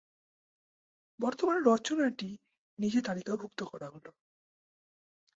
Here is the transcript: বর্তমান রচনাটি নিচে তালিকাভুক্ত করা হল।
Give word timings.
বর্তমান 1.19 1.57
রচনাটি 1.65 2.29
নিচে 2.79 2.99
তালিকাভুক্ত 3.01 3.59
করা 3.63 3.87
হল। 3.89 4.05